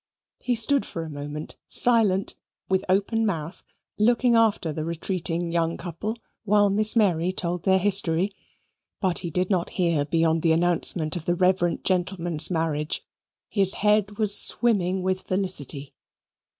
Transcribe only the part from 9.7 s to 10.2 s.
hear